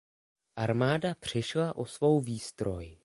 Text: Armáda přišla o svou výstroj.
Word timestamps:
Armáda 0.55 1.15
přišla 1.15 1.75
o 1.75 1.85
svou 1.85 2.19
výstroj. 2.21 2.97